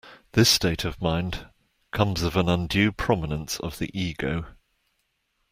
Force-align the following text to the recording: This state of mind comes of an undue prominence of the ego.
This 0.31 0.49
state 0.49 0.83
of 0.83 0.99
mind 0.99 1.45
comes 1.91 2.23
of 2.23 2.35
an 2.35 2.49
undue 2.49 2.91
prominence 2.91 3.59
of 3.59 3.77
the 3.77 3.91
ego. 3.93 4.47